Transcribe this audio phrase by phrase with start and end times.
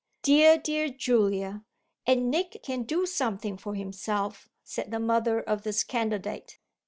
[0.23, 1.63] "Dear, dear Julia!
[2.07, 6.57] And Nick can do something for himself," said the mother of this candidate.